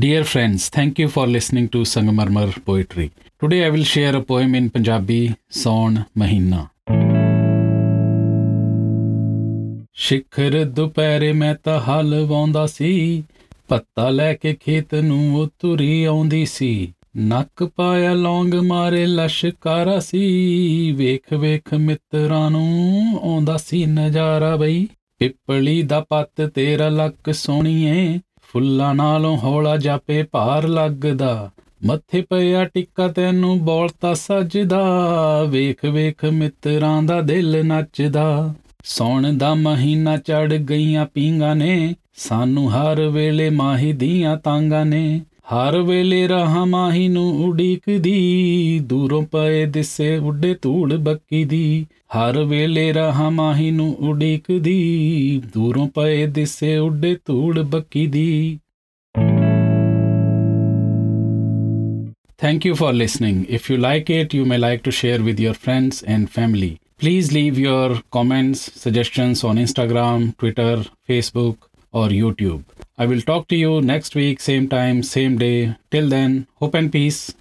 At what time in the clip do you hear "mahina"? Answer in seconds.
6.18-6.60